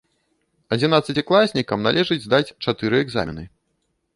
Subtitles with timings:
[0.75, 3.43] Адзінаццацікласнікам належыць здаць чатыры экзамены.